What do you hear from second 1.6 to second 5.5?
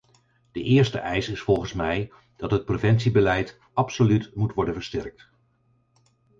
mij dat het preventiebeleid absoluut moet worden versterkt.